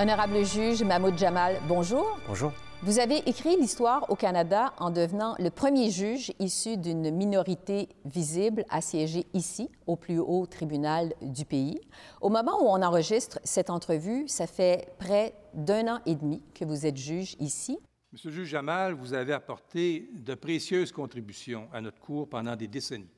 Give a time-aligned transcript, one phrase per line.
[0.00, 2.18] Honorable juge Mahmoud Jamal, bonjour.
[2.26, 2.54] Bonjour.
[2.82, 8.64] Vous avez écrit l'histoire au Canada en devenant le premier juge issu d'une minorité visible
[8.70, 11.78] à siéger ici, au plus haut tribunal du pays.
[12.22, 16.64] Au moment où on enregistre cette entrevue, ça fait près d'un an et demi que
[16.64, 17.78] vous êtes juge ici.
[18.10, 22.68] Monsieur le juge Jamal, vous avez apporté de précieuses contributions à notre cour pendant des
[22.68, 23.12] décennies.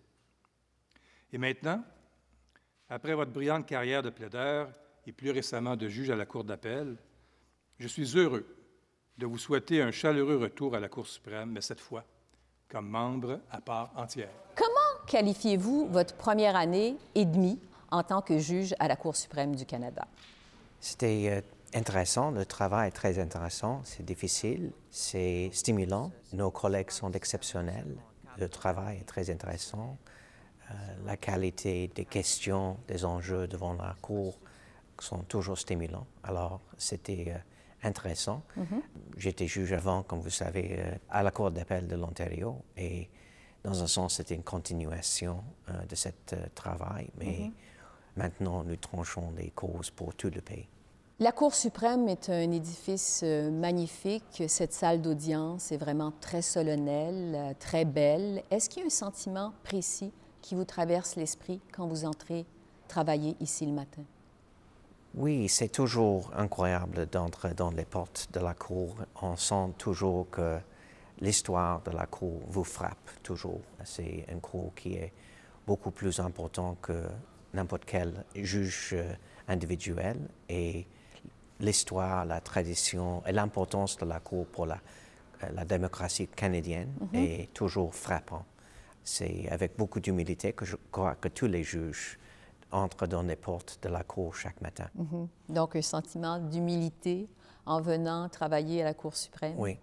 [1.33, 1.81] Et maintenant,
[2.89, 4.69] après votre brillante carrière de plaideur
[5.07, 6.97] et plus récemment de juge à la Cour d'appel,
[7.79, 8.47] je suis heureux
[9.19, 12.05] de vous souhaiter un chaleureux retour à la Cour suprême, mais cette fois
[12.69, 14.31] comme membre à part entière.
[14.57, 17.61] Comment qualifiez-vous votre première année et demie
[17.91, 20.07] en tant que juge à la Cour suprême du Canada?
[20.81, 27.13] C'était euh, intéressant, le travail est très intéressant, c'est difficile, c'est stimulant, nos collègues sont
[27.13, 27.97] exceptionnels,
[28.39, 29.99] le travail est très intéressant,
[30.71, 34.39] euh, la qualité des questions, des enjeux devant la Cour
[35.03, 36.07] sont toujours stimulants.
[36.23, 37.39] Alors, c'était euh,
[37.83, 38.43] intéressant.
[39.17, 43.09] J'étais juge avant, comme vous savez, euh, à la Cour d'appel de l'Ontario et
[43.65, 46.09] dans un sens, c'était une continuation euh, de ce
[46.55, 47.51] travail, mais
[48.17, 50.67] maintenant, nous tranchons les causes pour tout le pays.
[51.21, 54.43] La Cour suprême est un édifice euh, magnifique.
[54.49, 58.43] Cette salle d'audience est vraiment très solennelle, très belle.
[58.51, 62.45] Est-ce qu'il y a un sentiment précis qui vous traverse l'esprit quand vous entrez
[62.89, 64.03] travailler ici le matin?
[65.15, 68.97] Oui, c'est toujours incroyable d'entrer dans les portes de la cour.
[69.21, 70.59] On sent toujours que
[71.21, 73.61] l'histoire de la cour vous frappe toujours.
[73.85, 75.13] C'est une cour qui est
[75.67, 77.05] beaucoup plus importante que
[77.53, 79.13] n'importe quel juge euh,
[79.49, 80.17] individuel
[80.49, 80.87] et
[81.61, 84.81] l'histoire, la tradition et l'importance de la cour pour la,
[85.45, 88.47] euh, la démocratie canadienne est toujours frappant.
[89.05, 92.19] C'est avec beaucoup d'humilité que je crois que tous les juges
[92.73, 94.89] entrent dans les portes de la cour chaque matin.
[94.95, 95.29] Mhm.
[95.49, 97.29] Donc, un sentiment d'humilité
[97.67, 99.55] en venant travailler à la Cour suprême.
[99.59, 99.79] Oui.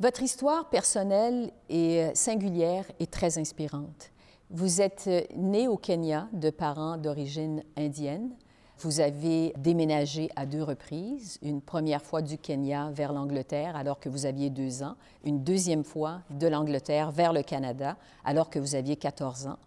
[0.00, 4.10] Votre histoire personnelle est euh, singulière et très inspirante.
[4.50, 8.30] Vous êtes euh, né au Kenya de parents d'origine indienne.
[8.78, 14.08] Vous avez déménagé à deux reprises, une première fois du Kenya vers l'Angleterre alors que
[14.08, 18.74] vous aviez deux ans, une deuxième fois de l'Angleterre vers le Canada alors que vous
[18.74, 19.58] aviez 14 ans.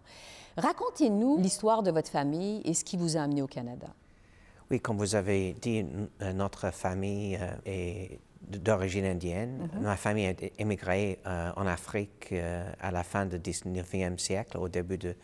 [0.56, 3.88] Racontez-nous l'histoire de votre famille et ce qui vous a amené au Canada.
[4.70, 5.86] Oui, comme vous avez dit,
[6.22, 8.18] euh, notre famille euh, est
[8.48, 9.68] d'origine indienne.
[9.80, 14.68] Ma famille a émigré euh, en Afrique euh, à la fin du 19e siècle, au
[14.68, 15.14] début du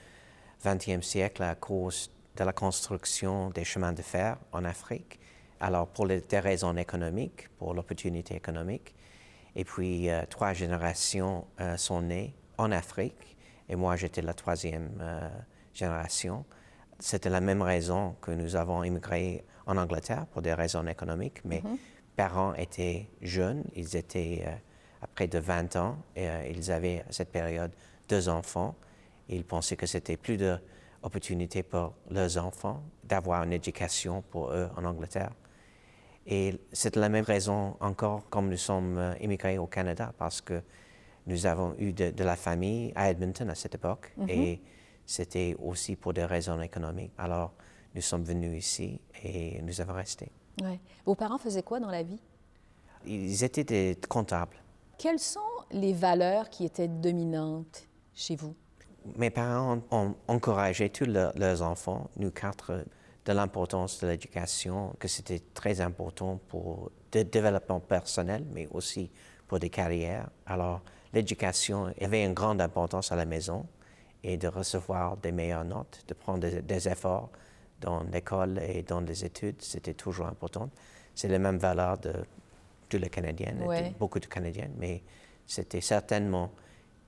[0.65, 5.20] 20e siècle, à cause de la construction des chemins de fer en Afrique.
[5.60, 8.94] Alors, pour les, des raisons économiques, pour l'opportunité économique.
[9.54, 13.37] Et puis, euh, trois générations sont nées en Afrique.
[13.72, 15.28] Et moi, j'étais la troisième euh,
[15.72, 16.44] génération.
[16.99, 21.62] C'était la même raison que nous avons immigré en Angleterre pour des raisons économiques, mais
[22.15, 24.50] parents étaient jeunes, ils étaient euh,
[25.00, 27.72] à près de 20 ans et euh, ils avaient à cette période
[28.11, 28.75] deux enfants.
[29.31, 34.84] Ils pensaient que c'était plus d'opportunités pour leurs enfants d'avoir une éducation pour eux en
[34.84, 35.32] Angleterre.
[36.27, 40.62] Et c'est la même raison encore comme nous sommes euh, immigrés au Canada parce que
[41.27, 44.60] nous avons eu de, de la famille à Edmonton à cette époque et
[45.06, 47.12] c'était aussi pour des raisons économiques.
[47.19, 47.53] Alors
[47.94, 50.31] nous sommes venus ici et nous avons resté.
[50.61, 50.81] Ouais.
[51.05, 52.21] Vos parents faisaient quoi dans la vie?
[53.06, 54.56] Ils étaient des comptables.
[54.99, 55.41] Quelles sont
[55.71, 58.55] les valeurs qui étaient dominantes chez vous?
[59.16, 62.84] Mes parents ont encouragé tous leurs, leurs enfants, nous quatre,
[63.25, 69.11] de l'importance de l'éducation, que c'était très important pour le développement personnel, mais aussi
[69.49, 70.28] pour des carrières.
[70.47, 70.82] Alors,
[71.12, 73.67] l'éducation avait une grande importance à la maison
[74.25, 77.31] et de recevoir des meilleures notes, de prendre des, des efforts
[77.81, 80.70] dans l'école et dans les études, c'était toujours important.
[81.14, 82.12] C'est les mêmes valeurs de
[82.88, 85.03] tous les Canadiens, de beaucoup de Canadiennes, mais
[85.47, 86.50] c'était certainement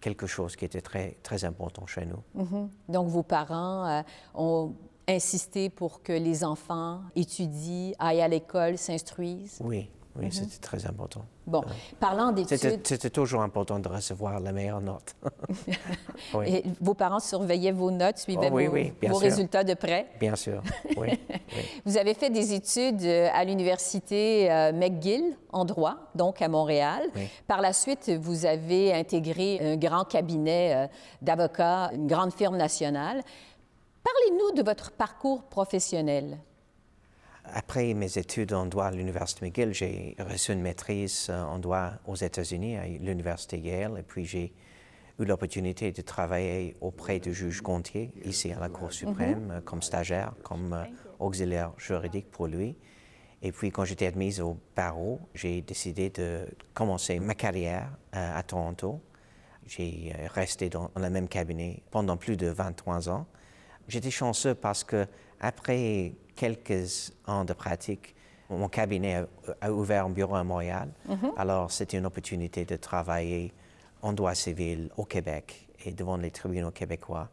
[0.00, 2.22] quelque chose qui était très, très important chez nous.
[2.34, 2.68] Mhm.
[2.88, 4.02] Donc, vos parents euh,
[4.34, 4.74] ont
[5.08, 9.60] insisté pour que les enfants étudient, aillent à l'école, s'instruisent?
[9.62, 11.24] Oui, oui, c'était très important.
[11.46, 11.62] Bon,
[11.98, 15.14] parlant C'était d'études, c'était toujours important de recevoir la meilleure note.
[16.34, 19.74] oui, et vos parents surveillaient vos notes, suivaient Oh, oui, vos, oui, vos résultats de
[19.74, 20.06] près?
[20.20, 20.62] bien sûr.
[20.96, 21.18] Oui.
[21.84, 27.02] Vous avez fait des études euh, à l'université euh, McGill en droit, donc à Montréal.
[27.48, 30.86] Par la suite, vous avez intégré un grand cabinet euh,
[31.20, 33.22] d'avocats, une grande firme nationale.
[34.04, 36.38] Parlez-nous de votre parcours professionnel.
[37.52, 41.92] Après mes études en droit à l'Université McGill, j'ai reçu une maîtrise euh, en droit
[42.06, 44.52] aux États-Unis à l'Université Yale et puis j'ai
[45.18, 49.82] eu l'opportunité de travailler auprès du juge Gontier ici à la Cour suprême euh, comme
[49.82, 50.84] stagiaire, comme euh,
[51.18, 52.76] auxiliaire juridique pour lui.
[53.42, 59.02] Et puis, quand j'étais admise au barreau, j'ai décidé de commencer ma carrière à Toronto.
[59.66, 63.26] J'ai resté dans le même cabinet pendant plus de 23 ans.
[63.86, 65.06] J'étais chanceux parce que
[65.44, 68.14] après quelques ans de pratique,
[68.48, 69.24] mon cabinet
[69.60, 70.90] a, ouvert un bureau à Montréal.
[71.06, 71.32] Mhm.
[71.36, 73.52] Alors, c'était une opportunité de travailler
[74.02, 77.28] en droit civil au Québec et devant les tribunaux québécois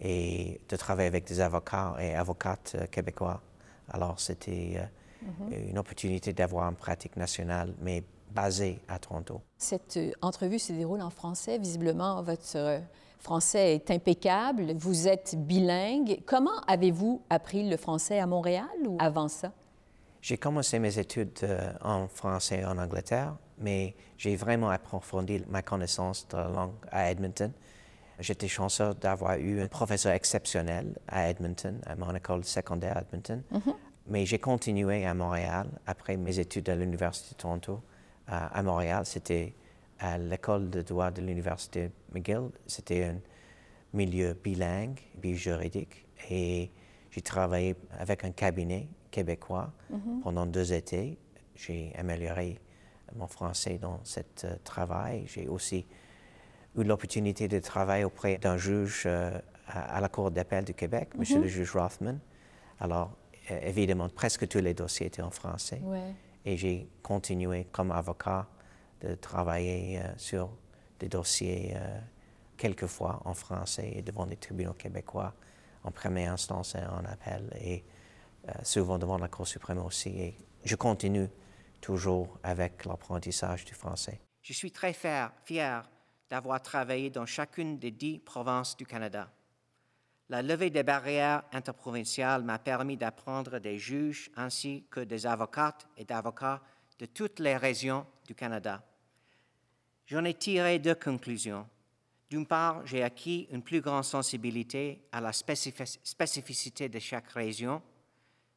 [0.00, 3.40] et de travailler avec des avocats et avocates euh, québécois.
[3.88, 5.70] Alors, c'était euh, mhm.
[5.70, 9.40] une opportunité d'avoir une pratique nationale, mais basée à Toronto.
[9.56, 11.58] Cette euh, entrevue se déroule en français.
[11.58, 12.82] Visiblement, votre
[13.22, 14.74] français est impeccable.
[14.76, 16.20] Vous êtes bilingue.
[16.26, 19.52] Comment avez-vous appris le français à Montréal ou avant ça?
[20.20, 21.38] J'ai commencé mes études
[21.82, 27.52] en français en Angleterre, mais j'ai vraiment approfondi ma connaissance de la langue à Edmonton.
[28.20, 33.42] J'étais chanceux d'avoir eu un professeur exceptionnel à Edmonton, à mon école secondaire à Edmonton.
[33.50, 33.74] Mhm.
[34.08, 37.80] Mais j'ai continué à Montréal après mes études à l'Université de Toronto.
[38.28, 39.52] à Montréal, c'était
[40.02, 42.50] à l'école de droit de l'Université McGill.
[42.66, 43.18] C'était un
[43.94, 46.06] milieu bilingue, bijuridique.
[46.28, 46.70] Et
[47.10, 50.20] j'ai travaillé avec un cabinet québécois mhm.
[50.22, 51.16] pendant deux étés.
[51.54, 52.58] J'ai amélioré
[53.14, 55.24] mon français dans ce euh, travail.
[55.26, 55.86] J'ai aussi
[56.76, 59.38] eu l'opportunité de travailler auprès d'un juge euh,
[59.68, 61.24] à, la Cour d'appel du Québec, M.
[61.30, 61.42] Mhm.
[61.42, 62.18] le juge Rothman.
[62.80, 63.16] Alors,
[63.52, 65.80] euh, évidemment, presque tous les dossiers étaient en français.
[66.44, 68.48] Et j'ai continué comme avocat
[69.02, 70.50] de travailler euh, sur
[70.98, 71.74] des dossiers
[72.56, 75.34] quelquefois en français et devant les tribunaux québécois
[75.82, 77.82] en première instance et en appel et
[78.62, 80.10] souvent devant la Cour suprême aussi.
[80.10, 81.28] Et je continue
[81.80, 84.20] toujours avec l'apprentissage du français.
[84.42, 85.82] Je suis très fier, fier
[86.30, 89.28] d'avoir travaillé dans chacune des dix provinces du Canada.
[90.28, 96.04] La levée des barrières interprovinciales m'a permis d'apprendre des juges ainsi que des avocates et
[96.04, 96.62] d'avocats
[96.98, 98.82] de toutes les régions du Canada.
[100.12, 101.66] J'en ai tiré deux conclusions.
[102.28, 107.80] D'une part, j'ai acquis une plus grande sensibilité à la spécificité de chaque région.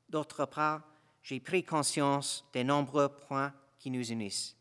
[0.09, 0.81] D'autre part,
[1.23, 4.57] j'ai pris conscience des nombreux points qui nous unissent.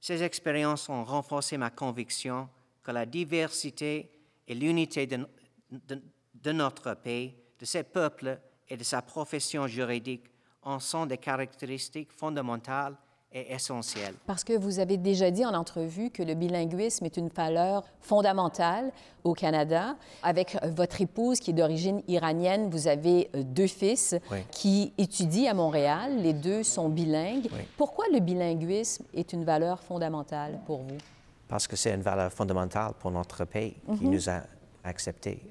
[0.00, 2.48] Ces expériences ont renforcé ma conviction
[2.82, 4.10] que la diversité
[4.48, 8.40] et l'unité de, notre pays, de ses peuples
[8.70, 10.30] et de sa profession juridique
[10.62, 12.96] en sont des caractéristiques fondamentales
[13.32, 14.14] essentiel.
[14.26, 18.92] Parce que vous avez déjà dit en entrevue que le bilinguisme est une valeur fondamentale
[19.24, 19.96] au Canada.
[20.22, 24.14] Avec votre épouse qui est d'origine iranienne, vous avez euh, deux fils
[24.50, 26.16] qui étudient à Montréal.
[26.18, 27.48] Les deux sont bilingues.
[27.76, 30.98] Pourquoi le bilinguisme est une valeur fondamentale pour vous?
[31.48, 34.10] Parce que c'est une valeur fondamentale pour notre pays qui mhm.
[34.10, 34.42] nous a
[34.84, 35.42] acceptés.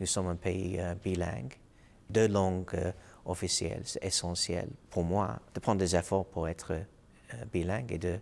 [0.00, 1.54] Nous sommes un pays euh, bilingue,
[2.08, 2.92] deux langues euh,
[3.28, 8.20] officielles, c'est essentiel pour moi de prendre des efforts pour être euh, bilingue et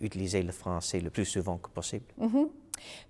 [0.00, 2.06] d'utiliser le français le plus souvent que possible.
[2.18, 2.48] Mhm.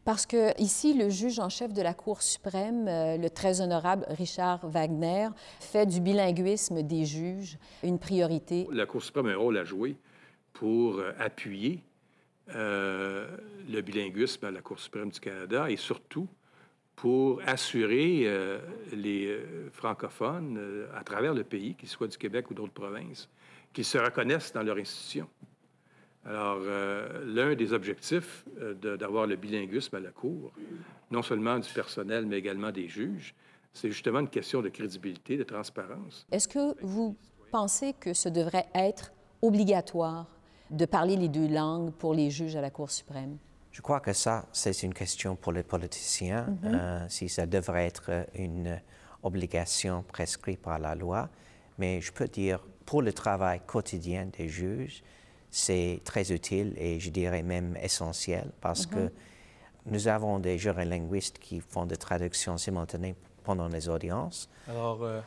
[0.05, 4.07] Parce que ici, le juge en chef de la Cour suprême, euh, le très honorable
[4.09, 5.29] Richard Wagner,
[5.61, 8.67] fait du bilinguisme des juges une priorité.
[8.71, 9.97] La Cour suprême a un rôle à jouer
[10.53, 11.83] pour euh, appuyer
[12.49, 16.29] le bilinguisme à la Cour suprême du Canada et surtout
[16.97, 18.27] pour assurer
[18.93, 19.39] les
[19.71, 23.29] francophones à travers le pays, qu'ils soient du Québec ou d'autres provinces,
[23.73, 25.29] qu'ils se reconnaissent dans leur institution.
[26.29, 30.53] Alors, euh, l'un des objectifs euh, d'avoir le bilinguisme à la Cour,
[31.11, 33.35] non seulement du personnel, mais également des juges,
[33.73, 36.27] c'est justement une question de crédibilité, de transparence.
[36.33, 37.17] Est-ce que vous
[37.53, 40.27] pensez que ce devrait être obligatoire
[40.71, 43.39] de parler les deux langues pour les juges à la Cour suprême?
[43.77, 46.75] Je crois que ça, c'est une question pour les politiciens, mm-hmm.
[46.75, 48.81] euh, si ça devrait être une
[49.23, 51.29] obligation prescrite par la loi.
[51.77, 55.03] Mais je peux dire pour le travail quotidien des juges,
[55.51, 59.11] c'est très utile et je dirais même essentiel parce que mhm.
[59.85, 63.15] nous avons des juristes linguistes qui font des traductions simultanées
[63.45, 64.49] pendant les audiences.
[64.71, 65.21] Alors, euh,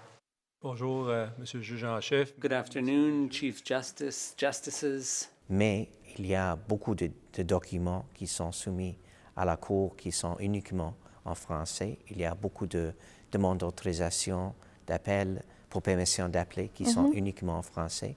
[0.59, 2.33] bonjour, euh, Monsieur le juge en chef.
[2.39, 5.29] Good afternoon, Chief Justice, Justices.
[5.49, 8.97] Mais il y a beaucoup de, de documents qui sont soumis
[9.35, 10.93] à la Cour qui sont uniquement
[11.25, 11.97] en français.
[12.09, 12.93] Il y a beaucoup de
[13.31, 14.53] demandes d'autorisation,
[14.85, 17.13] d'appel pour permission d'appeler qui sont mhm.
[17.13, 18.15] uniquement en français.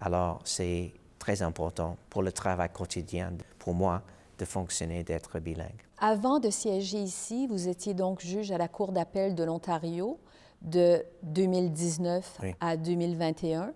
[0.00, 4.02] Alors, c'est très important pour le travail quotidien, pour moi,
[4.38, 5.82] de fonctionner, d'être bilingue.
[5.98, 10.18] Avant de siéger ici, vous étiez donc juge à la Cour d'appel de l'Ontario
[10.62, 13.72] de 2019 à 2021.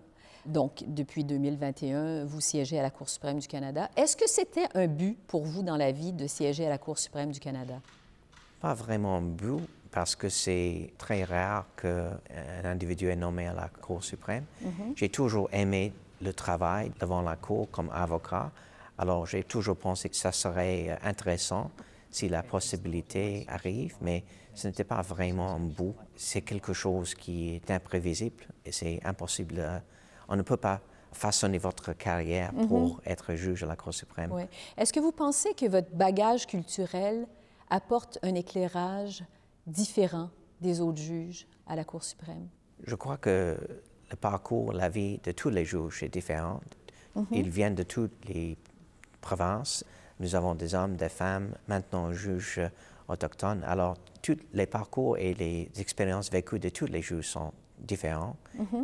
[0.49, 3.87] Donc, depuis 2021, vous siégez à la Cour suprême du Canada.
[3.95, 6.97] Est-ce que c'était un but pour vous dans la vie de siéger à la Cour
[6.97, 7.75] suprême du Canada?
[8.59, 12.17] Pas vraiment un but, parce que c'est très rare qu'un
[12.63, 14.43] individu est nommé à la Cour suprême.
[14.95, 18.51] J'ai toujours aimé le travail devant la Cour comme avocat.
[18.97, 21.69] Alors j'ai toujours pensé que ça serait intéressant
[22.09, 24.23] si la possibilité arrive, mais
[24.55, 25.95] ce n'était pas vraiment un bout.
[26.15, 29.63] C'est quelque chose qui est imprévisible et c'est impossible.
[30.29, 30.79] On ne peut pas
[31.11, 34.31] façonner votre carrière pour être juge à la Cour suprême.
[34.31, 34.43] Oui.
[34.77, 37.27] Est-ce que vous pensez que votre bagage culturel
[37.69, 39.23] apporte un éclairage
[39.65, 40.29] différent
[40.61, 42.47] des autres juges à la Cour suprême?
[42.85, 43.57] Je crois que
[44.11, 46.61] le parcours, la vie de tous les juges est différent.
[47.31, 48.55] Ils viennent de toutes les
[49.19, 49.83] provinces.
[50.19, 52.61] Nous avons des hommes, des femmes, maintenant juges
[53.07, 53.63] autochtones.
[53.63, 57.51] Alors, tous les parcours et les expériences vécues de tous les juges sont
[57.89, 58.35] différents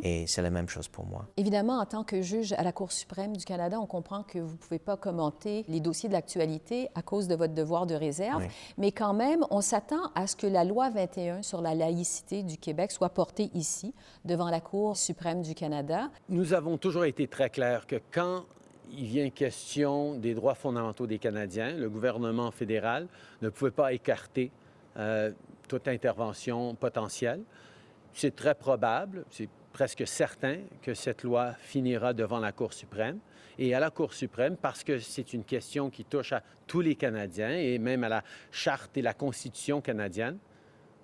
[0.01, 1.25] et c'est la même chose pour moi.
[1.37, 4.53] Évidemment, en tant que juge à la Cour suprême du Canada, on comprend que vous
[4.53, 8.41] ne pouvez pas commenter les dossiers de l'actualité à cause de votre devoir de réserve,
[8.41, 8.47] Oui.
[8.77, 12.57] mais quand même, on s'attend à ce que la loi 21 sur la laïcité du
[12.57, 13.93] Québec soit portée ici,
[14.23, 16.09] devant la Cour suprême du Canada.
[16.29, 18.43] Nous avons toujours été très clairs que quand
[18.91, 23.07] il vient question des droits fondamentaux des Canadiens, le gouvernement fédéral
[23.41, 24.51] ne pouvait pas écarter
[24.97, 25.31] euh,
[25.67, 27.41] toute intervention potentielle.
[28.15, 33.19] C'est très probable, c'est presque certain que cette loi finira devant la Cour suprême.
[33.59, 36.95] Et à la Cour suprême, parce que c'est une question qui touche à tous les
[36.95, 40.37] Canadiens et même à la charte et la Constitution canadienne,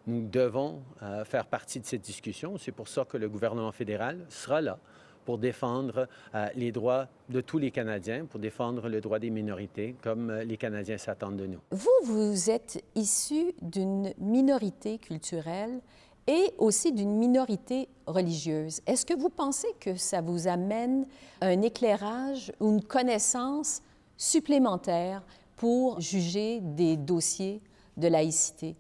[0.08, 2.58] nous devons euh, faire partie de cette discussion.
[2.58, 4.80] C'est pour ça que le gouvernement fédéral sera là
[5.26, 9.96] pour défendre euh, les droits de tous les Canadiens, pour défendre le droit des minorités,
[10.02, 11.60] comme euh, les Canadiens s'attendent de nous.
[11.72, 15.82] Vous, vous êtes issu d'une minorité culturelle
[16.28, 18.82] et aussi d'une minorité religieuse.
[18.86, 21.06] Est-ce que vous pensez que ça vous amène
[21.42, 23.82] un éclairage ou une connaissance
[24.18, 25.24] supplémentaire
[25.58, 27.62] pour juger des dossiers
[27.98, 28.76] de laïcité?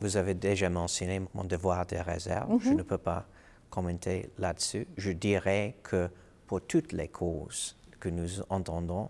[0.00, 2.60] Vous avez déjà mentionné mon devoir de réserve.
[2.60, 3.26] Je ne peux pas
[3.70, 4.86] commenter là-dessus.
[4.96, 6.08] Je dirais que
[6.46, 9.08] pour toutes les causes que nous entendons,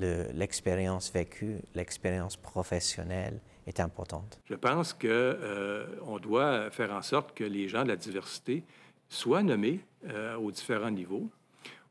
[0.00, 4.40] le- l'expérience vécue, l'expérience professionnelle est importante.
[4.46, 8.64] Je pense qu'on doit faire en sorte que les gens de la diversité
[9.08, 11.28] soient nommés euh, aux différents niveaux.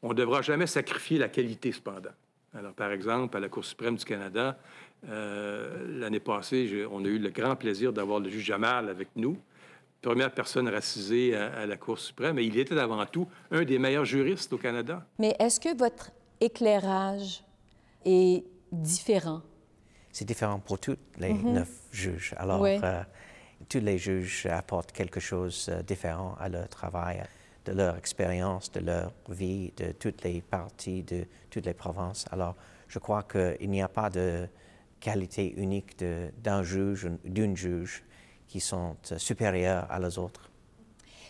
[0.02, 2.12] On ne devra jamais sacrifier la qualité, cependant.
[2.54, 4.58] Alors, par exemple, à la Cour suprême du Canada,
[5.10, 9.10] euh, l'année passée, je- on a eu le grand plaisir d'avoir le juge Jamal avec
[9.16, 9.38] nous,
[10.02, 13.80] première personne racisée à, à la Cour suprême, et il était avant tout un des
[13.80, 15.06] meilleurs juristes au Canada.
[15.20, 17.44] Mais est-ce que votre éclairage
[18.06, 19.42] est différent?
[20.18, 22.34] C'est différent pour tous les neuf juges.
[22.38, 22.80] Alors, Oui.
[22.84, 23.04] euh,
[23.70, 27.22] tous les juges apportent quelque chose de différent à leur travail,
[27.66, 32.26] de leur expérience, de leur vie, de toutes les parties, de toutes les provinces.
[32.32, 32.56] Alors,
[32.88, 34.48] je crois qu'il n'y a pas de
[35.00, 36.04] qualité unique
[36.44, 38.04] d'un juge d'une juge
[38.48, 40.47] qui sont euh, supérieures à les autres.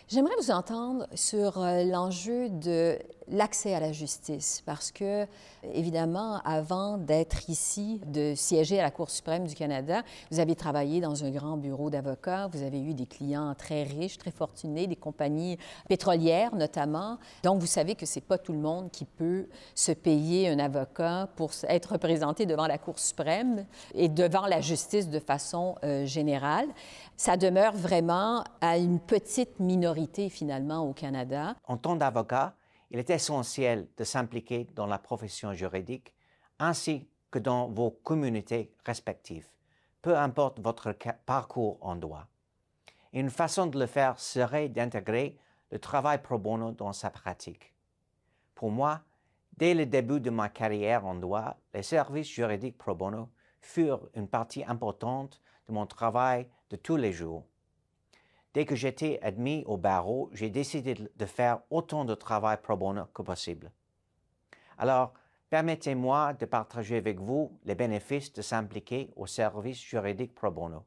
[0.10, 2.98] J'aimerais vous entendre sur euh, l'enjeu de
[3.30, 5.28] l'accès à la justice, parce que,
[5.74, 11.02] évidemment, avant d'être ici, de siéger à la Cour suprême du Canada, vous avez travaillé
[11.02, 14.96] dans un grand bureau d'avocats, vous avez eu des clients très riches, très fortunés, des
[14.96, 15.58] compagnies
[15.90, 17.18] pétrolières notamment.
[17.44, 21.28] Donc, vous savez que c'est pas tout le monde qui peut se payer un avocat
[21.36, 26.68] pour être représenté devant la Cour suprême et devant la justice de façon euh, générale.
[27.20, 31.56] Ça demeure vraiment à une petite minorité, finalement, au Canada.
[31.64, 32.54] En tant d'avocat,
[32.92, 36.14] il est essentiel de s'impliquer dans la profession juridique
[36.60, 39.48] ainsi que dans vos communautés respectives,
[40.04, 40.96] peu importe votre
[41.26, 42.28] parcours en droit.
[43.14, 45.40] Une façon de le faire serait d'intégrer
[45.72, 47.74] le travail pro bono dans sa pratique.
[48.54, 49.02] Pour moi,
[49.58, 54.28] dès le début de ma carrière en droit, les services juridiques pro bono furent une
[54.28, 57.46] partie importante de mon travail de tous les jours.
[58.54, 63.06] Dès que j'étais admis au barreau, j'ai décidé de faire autant de travail pro bono
[63.14, 63.72] que possible.
[64.78, 65.14] Alors,
[65.50, 70.84] permettez-moi de partager avec vous les bénéfices de s'impliquer au service juridique pro bono.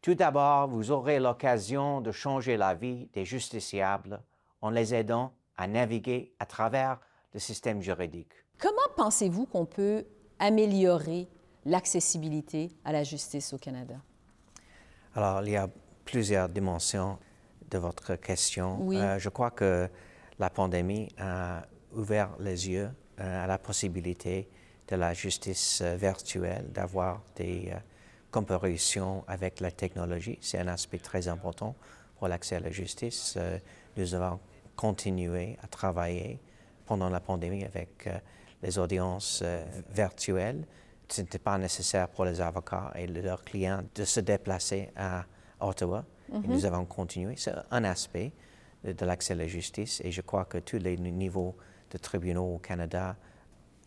[0.00, 4.22] Tout d'abord, vous aurez l'occasion de changer la vie des justiciables
[4.60, 7.00] en les aidant à naviguer à travers
[7.34, 8.32] le système juridique.
[8.58, 10.06] Comment pensez-vous qu'on peut
[10.38, 11.28] améliorer
[11.64, 13.96] l'accessibilité à la justice au Canada?
[15.14, 15.68] Alors, il y a
[16.04, 17.18] plusieurs dimensions
[17.70, 18.78] de votre question.
[18.80, 18.96] Oui.
[18.96, 19.88] Euh, je crois que
[20.38, 21.62] la pandémie a
[21.92, 24.48] ouvert les yeux euh, à la possibilité
[24.88, 27.72] de la justice euh, virtuelle, d'avoir des
[28.30, 30.38] comparutions avec la technologie.
[30.40, 31.74] C'est un aspect très important
[32.18, 33.38] pour l'accès à la justice.
[33.96, 34.38] Nous avons
[34.76, 36.38] continué à travailler
[36.84, 38.08] pendant la pandémie avec
[38.62, 39.42] les audiences
[39.90, 40.66] virtuelles.
[41.08, 45.24] Ce n'était pas nécessaire pour les avocats et leurs clients de se déplacer à
[45.60, 46.04] Ottawa.
[46.32, 47.34] Et nous avons continué.
[47.36, 48.32] C'est un aspect
[48.84, 51.56] de, de l'accès à la justice et je crois que tous les niveaux
[51.90, 53.16] de tribunaux au Canada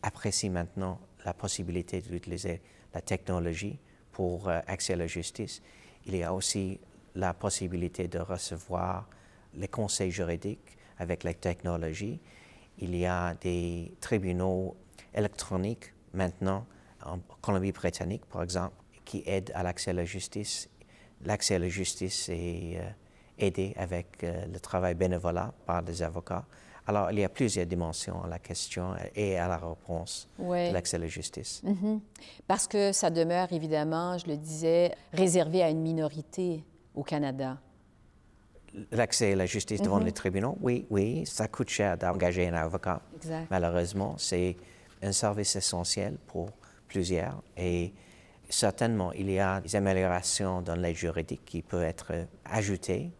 [0.02, 2.62] apprécient maintenant la possibilité d'utiliser
[2.94, 3.80] la technologie
[4.12, 5.62] pour euh, accès à la justice.
[6.06, 6.80] Il y a aussi
[7.16, 9.08] la possibilité de recevoir
[9.54, 12.20] les conseils juridiques avec la technologie.
[12.80, 14.76] Il y a des tribunaux
[15.14, 16.66] électroniques maintenant
[17.06, 20.70] en Colombie-Britannique, par exemple, qui aident à l'accès à la justice.
[21.24, 22.90] L'accès à la justice est euh,
[23.38, 26.46] aidé avec euh, le travail bénévolat par des avocats.
[26.88, 30.98] Alors, il y a plusieurs dimensions à la question et à la réponse de l'accès
[30.98, 31.62] à la justice.
[31.64, 32.02] Mhm.
[32.48, 36.64] Parce que ça demeure, évidemment, je le disais, réservé à une minorité
[36.96, 37.60] au Canada.
[38.92, 43.02] L'accès à la justice devant les tribunaux, oui, oui, ça coûte cher d'engager un avocat.
[43.16, 43.48] Exact.
[43.52, 44.56] Malheureusement, c'est
[45.04, 46.50] un service essentiel pour
[46.92, 47.94] plusieurs et
[48.50, 53.12] certainement, il y a des améliorations dans l'aide juridique qui peuvent être ajoutées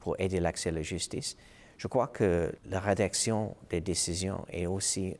[0.00, 1.36] pour aider l'accès à la justice.
[1.76, 5.14] Je crois que la rédaction des décisions est aussi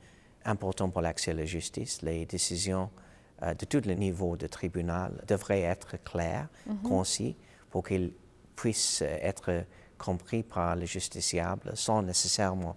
[0.47, 2.01] importante pour l'accès à la justice.
[2.03, 2.89] Les décisions
[3.43, 6.49] euh, de tous les niveaux de tribunal devraient être claires,
[6.83, 7.37] concis,
[7.71, 8.13] pour qu'ils
[8.57, 9.65] puissent être
[9.99, 12.77] compris par les justiciables sans nécessairement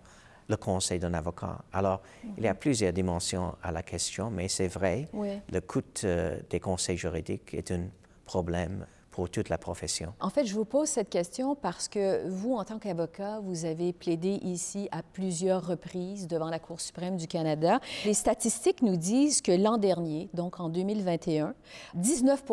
[0.52, 1.58] le conseil d'un avocat.
[1.74, 2.02] Alors,
[2.38, 5.30] il y a plusieurs dimensions à la question, mais c'est vrai, Oui.
[5.52, 7.86] le coût euh, des conseils juridiques est un
[8.26, 10.14] problème pour toute la profession.
[10.22, 13.92] En fait, je vous pose cette question parce que vous, en tant qu'avocat, vous avez
[13.92, 17.80] plaidé ici à plusieurs reprises devant la Cour suprême du Canada.
[18.06, 21.54] Les statistiques nous disent que l'an dernier, donc en 2021,
[21.96, 22.44] 19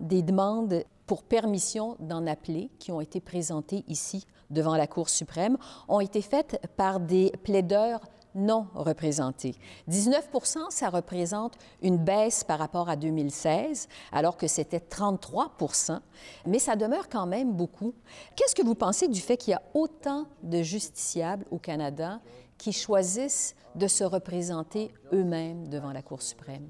[0.00, 5.56] des demandes pour permission d'en appeler qui ont été présentées ici devant la Cour suprême
[5.88, 8.00] ont été faites par des plaideurs
[8.34, 9.54] non représentés.
[9.88, 16.00] 19% ça représente une baisse par rapport à 2016, alors que c'était 33%
[16.46, 17.94] mais ça demeure quand même beaucoup.
[18.34, 22.20] Qu'est-ce que vous pensez du fait qu'il y a autant de justiciables au Canada
[22.58, 26.68] qui choisissent de se représenter eux-mêmes devant la Cour suprême?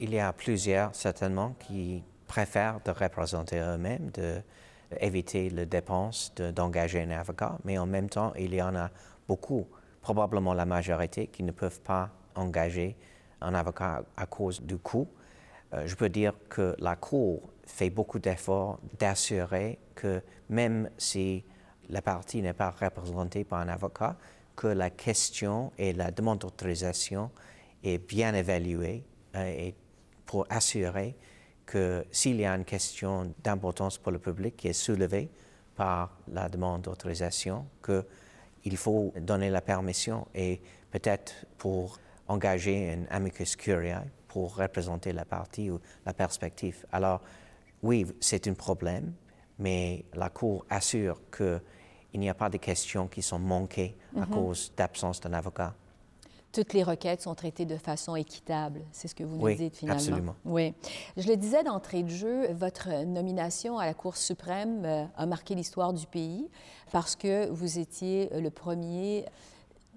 [0.00, 2.02] Il y a plusieurs, certainement, qui
[2.34, 8.32] préfèrent de représenter eux-mêmes, d'éviter les dépenses de- d'engager un avocat, mais en même temps,
[8.36, 8.90] il y en a
[9.28, 9.68] beaucoup,
[10.02, 12.96] probablement la majorité, qui ne peuvent pas engager
[13.40, 15.06] un avocat à cause du coût.
[15.74, 21.44] Euh, je peux dire que la Cour fait beaucoup d'efforts d'assurer que même si
[21.88, 24.16] la partie n'est pas représentée par un avocat,
[24.56, 27.30] que la question et la demande d'autorisation
[27.84, 29.04] est bien évaluée
[29.36, 29.76] euh, et
[30.26, 31.14] pour assurer
[31.66, 35.30] que s'il y a une question d'importance pour le public qui est soulevée
[35.74, 41.98] par la demande d'autorisation, qu'il faut donner la permission et peut-être pour
[42.28, 46.84] engager un amicus curiae pour représenter la partie ou la perspective.
[46.90, 47.20] Alors,
[47.82, 49.12] oui, c'est un problème,
[49.58, 54.72] mais la Cour assure qu'il n'y a pas de questions qui sont manquées à cause
[54.76, 55.74] d'absence d'un avocat.
[56.54, 59.76] Toutes les requêtes sont traitées de façon équitable, c'est ce que vous nous Oui, dites
[59.76, 59.98] finalement.
[60.00, 60.34] absolument.
[60.44, 60.72] Oui.
[61.16, 65.56] Je le disais d'entrée de jeu, votre nomination à la Cour suprême euh, a marqué
[65.56, 66.48] l'histoire du pays
[66.92, 69.24] parce que vous étiez le premier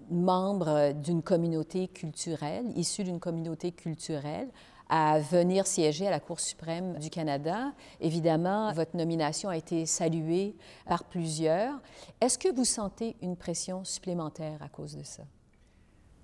[0.09, 4.47] membre d'une communauté culturelle, issu d'une communauté culturelle,
[4.89, 7.71] à venir siéger à la Cour suprême du Canada.
[7.99, 10.55] Évidemment, votre nomination a été saluée
[10.87, 11.75] par plusieurs.
[12.19, 15.21] Est-ce que vous sentez une pression supplémentaire à cause de ça?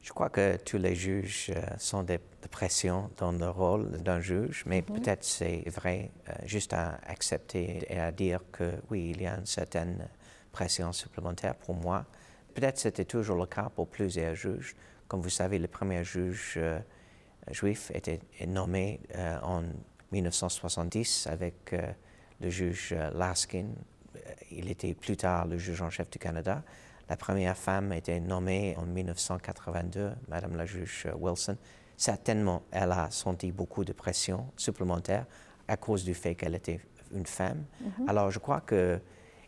[0.04, 2.20] Je crois que tous les juges euh, sont des,
[2.52, 8.00] pressions dans le rôle d'un juge, mais peut-être c'est vrai euh, juste à accepter et
[8.00, 10.08] à dire que oui, il y a une certaine
[10.52, 12.06] pression supplémentaire pour moi.
[12.54, 14.76] Peut-être c'était toujours le cas pour plusieurs juges.
[15.08, 16.80] Comme vous savez, le premier juge euh,
[17.52, 19.64] juif était nommé euh, en
[20.12, 21.92] 1970 avec euh,
[22.42, 23.68] le juge Laskin.
[24.52, 26.64] Il était plus tard le juge en chef du Canada.
[27.10, 31.58] La première femme était nommée en 1982, Madame la juge Wilson.
[31.98, 35.26] Certainement, elle a senti beaucoup de pression supplémentaire
[35.68, 36.80] à cause du fait qu'elle était
[37.14, 37.66] une femme.
[38.08, 39.00] Alors, je crois qu'il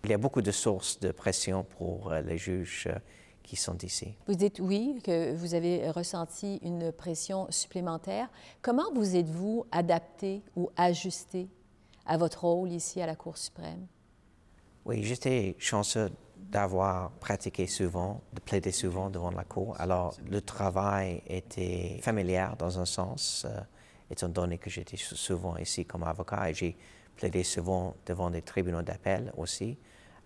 [0.08, 3.00] y a beaucoup de sources de pression pour euh, les juges euh,
[3.42, 4.16] qui sont ici.
[4.28, 8.30] Vous dites oui, que vous avez ressenti une pression supplémentaire.
[8.62, 11.48] Comment vous êtes-vous adapté ou ajusté
[12.06, 13.88] à votre rôle ici à la Cour suprême?
[14.86, 16.12] Oui, j'étais chanceux
[16.56, 19.76] d'avoir pratiqué souvent, de plaider souvent devant la cour.
[19.78, 23.60] Alors, le travail était familier dans un sens, euh,
[24.10, 26.78] étant donné que j'étais sou- souvent ici comme avocat et j'ai
[27.18, 29.78] plaidé souvent devant des tribunaux d'appel aussi.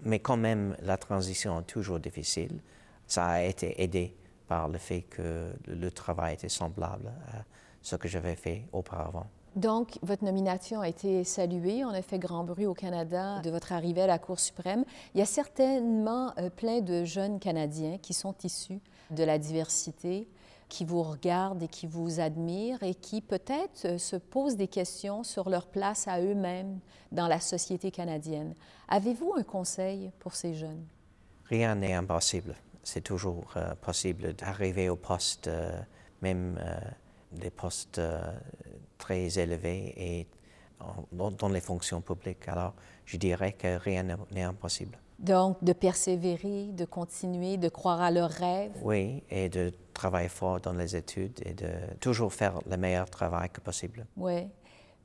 [0.04, 2.62] Mais quand même, la transition est toujours difficile.
[3.08, 4.16] Ça a été aidé
[4.48, 7.44] par le fait que le travail était semblable à
[7.82, 9.26] ce que j'avais fait auparavant.
[9.56, 11.84] Donc, votre nomination a été saluée.
[11.84, 14.86] On a fait grand bruit au Canada de votre arrivée à la Cour suprême.
[15.14, 20.28] Il y a certainement euh, plein de jeunes Canadiens qui sont issus de la diversité,
[20.70, 25.24] qui vous regardent et qui vous admirent et qui peut-être euh, se posent des questions
[25.24, 26.80] sur leur place à eux-mêmes
[27.12, 28.54] dans la société canadienne.
[28.88, 30.86] Avez-vous un conseil pour ces jeunes?
[31.46, 32.56] Rien n'est impossible.
[32.84, 35.50] C'est toujours euh, possible d'arriver au poste,
[36.22, 36.60] même
[37.32, 38.02] des postes
[38.98, 40.28] très élevés et
[41.12, 42.48] dans, les fonctions publiques.
[42.48, 42.74] Alors,
[43.06, 44.98] je dirais que rien n'est impossible.
[45.20, 48.78] Donc, de persévérer, de continuer, de croire à leurs rêves?
[48.82, 53.50] Oui, et de travailler fort dans les études et de toujours faire le meilleur travail
[53.50, 54.06] que possible.
[54.16, 54.48] Oui.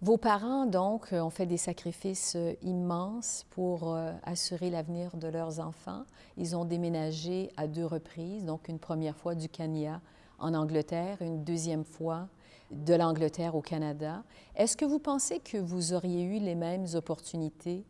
[0.03, 5.61] Vos parents, donc, ont fait des sacrifices euh, immenses pour euh, assurer l'avenir de leurs
[5.61, 6.05] enfants.
[6.37, 10.01] Ils ont déménagé à deux reprises, donc une première fois du Kenya
[10.45, 12.29] en Angleterre, une deuxième fois
[12.71, 14.23] de l'Angleterre au Canada.
[14.55, 17.85] Est-ce que vous pensez que vous auriez eu les mêmes opportunités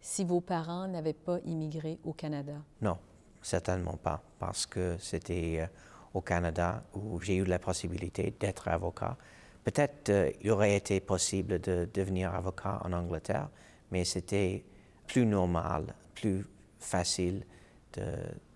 [0.00, 2.54] si vos parents n'avaient pas immigré au Canada?
[2.82, 2.98] Non,
[3.40, 5.66] certainement pas, parce que c'était euh,
[6.14, 9.16] au Canada où j'ai eu la possibilité d'être avocat.
[9.62, 13.48] Peut-être euh, il aurait été possible de devenir avocat en Angleterre,
[13.92, 14.64] mais c'était
[15.06, 16.44] plus normal, plus
[16.80, 17.46] facile
[17.92, 18.02] de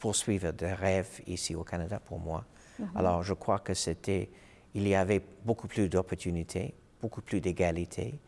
[0.00, 2.44] poursuivre des rêves ici au Canada pour moi.
[2.80, 2.96] Mm-hmm.
[2.96, 4.30] Alors je crois que c'était
[4.74, 8.20] il y avait beaucoup plus d'opportunités, beaucoup plus d'égalité,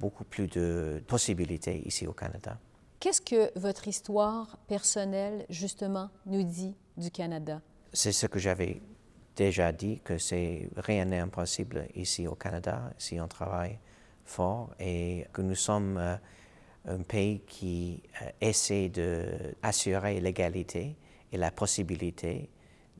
[0.00, 2.58] beaucoup plus de possibilités ici au Canada.
[2.98, 7.60] Qu'est-ce que votre histoire personnelle, justement, nous dit du Canada?
[7.92, 8.80] C'est ce que j'avais
[9.36, 13.78] déjà dit, que c'est rien n'est impossible ici au Canada, si on travaille
[14.24, 16.16] fort et que nous sommes euh,
[16.86, 20.96] un pays qui euh, essaie d'assurer l'égalité
[21.32, 22.48] et la possibilité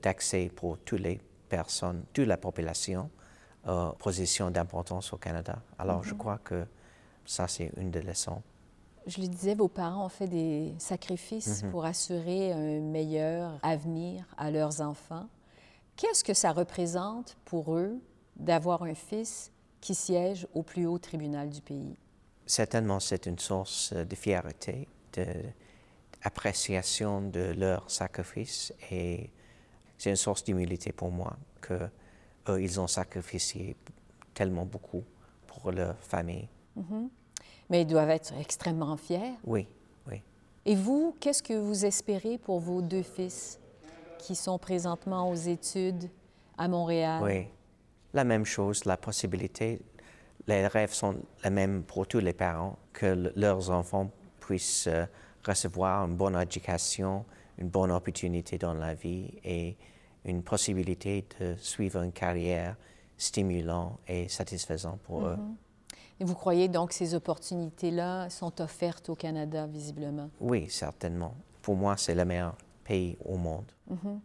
[0.03, 3.11] d'accès pour tous les personnes, toute la population,
[3.67, 5.62] euh, position d'importance au Canada.
[5.79, 6.19] Alors, je mhm.
[6.19, 6.67] crois que
[7.25, 8.43] ça, c'est une des leçons.
[9.07, 11.71] Je le disais, vos parents ont fait des sacrifices mhm.
[11.71, 15.29] pour assurer un meilleur avenir à leurs enfants.
[15.97, 18.01] Qu'est-ce que ça représente pour eux
[18.37, 21.97] d'avoir un fils qui siège au plus haut tribunal du pays?
[22.47, 29.31] Certainement, c'est une source de fierté, d'appréciation de, de leur sacrifice et
[30.03, 31.88] c'est une source d'humilité pour moi que
[32.59, 33.77] ils ont sacrifié
[34.35, 35.05] tellement beaucoup
[35.47, 36.49] pour leur famille.
[36.77, 37.09] Mm-hmm.
[37.71, 39.35] Mais ils doivent être extrêmement fiers.
[39.45, 39.69] Oui,
[40.09, 40.21] oui.
[40.67, 43.61] Et vous, qu'est-ce que vous espérez pour vos deux fils
[44.19, 46.11] qui sont présentement aux études
[46.59, 47.23] à Montréal?
[47.23, 47.47] Oui,
[48.12, 49.81] la même chose, la possibilité.
[50.49, 54.11] Les rêves sont les mêmes pour tous les parents, que leurs enfants
[54.41, 55.07] puissent euh,
[55.47, 57.25] recevoir une bonne éducation,
[57.62, 59.77] une bonne opportunité dans la vie et
[60.25, 62.77] une possibilité de suivre une carrière
[63.16, 65.37] stimulante et satisfaisante pour eux.
[65.37, 65.57] Mhm.
[66.20, 70.29] Et vous croyez donc que ces opportunités-là sont offertes au Canada, visiblement?
[70.40, 71.35] Oui, certainement.
[71.62, 73.70] Pour moi, c'est le meilleur pays au monde.
[73.88, 74.20] Mhm.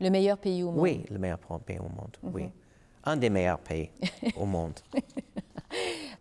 [0.00, 0.80] Le meilleur pays au monde?
[0.80, 2.44] Oui, le meilleur pays au monde, oui.
[2.44, 2.50] Mhm.
[3.04, 3.90] Un des meilleurs pays
[4.36, 4.78] au monde.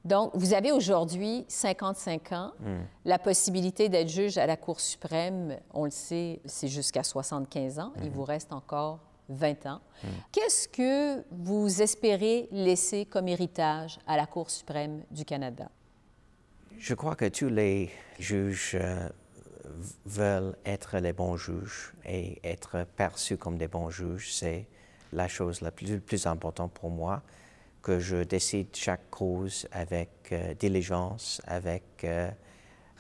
[0.04, 2.52] Donc, vous avez aujourd'hui 55 ans.
[2.60, 2.82] Hmm.
[3.06, 7.94] La possibilité d'être juge à la Cour suprême, on le sait, c'est jusqu'à 75 ans.
[8.02, 8.14] Il hmm.
[8.14, 9.82] vous reste encore 20 ans.
[10.04, 10.08] Hmm.
[10.32, 15.70] Qu'est-ce que vous espérez laisser comme héritage à la Cour suprême du Canada?
[16.80, 19.08] Je crois que tous les juges euh,
[20.06, 24.34] veulent être les bons juges et être perçus comme des bons juges.
[24.34, 24.66] C'est
[25.14, 27.22] la chose la plus, plus importante pour moi
[27.82, 32.30] que je décide chaque cause avec euh, diligence, avec euh,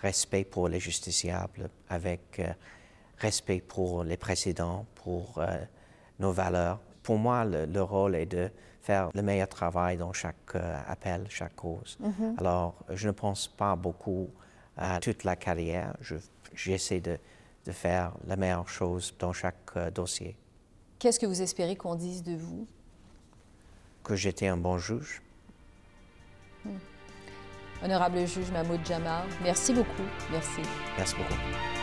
[0.01, 2.47] respect pour les justiciables, avec euh,
[3.19, 5.39] respect pour les précédents, pour
[6.19, 6.79] nos valeurs.
[7.03, 8.49] Pour moi, le, rôle est de
[8.81, 10.55] faire le meilleur travail dans chaque
[10.87, 11.99] appel, chaque cause.
[12.01, 12.39] Mm-hmm.
[12.39, 14.27] Alors, je ne pense pas beaucoup
[14.75, 15.95] à toute la carrière.
[16.55, 17.19] J'essaie de,
[17.65, 20.35] de, faire la meilleure chose dans chaque dossier.
[20.97, 22.67] Qu'est-ce que vous espérez qu'on dise de vous?
[24.03, 25.21] Que j'étais un bon juge.
[26.65, 26.77] Hmm.
[27.83, 30.03] Honorable juge Mahmoud Jamar, merci beaucoup.
[30.31, 30.61] Merci.
[30.97, 31.80] Merci beaucoup.